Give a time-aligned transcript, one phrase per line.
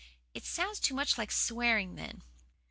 [0.33, 2.23] It sounds too much like swearing then."